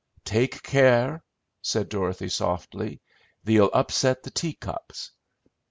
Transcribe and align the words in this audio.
"Take 0.25 0.63
care," 0.63 1.23
said 1.61 1.87
Dorothy 1.89 2.27
softly, 2.29 3.01
"thee'll 3.43 3.69
upset 3.71 4.23
the 4.23 4.31
tea 4.31 4.53
cups." 4.53 5.11